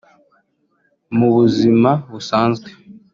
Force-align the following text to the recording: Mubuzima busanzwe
Mubuzima 1.17 1.91
busanzwe 2.11 2.69